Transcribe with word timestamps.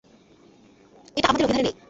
এটা 1.17 1.27
আমাদের 1.29 1.45
অভিধানে 1.45 1.63
নেই। 1.63 1.75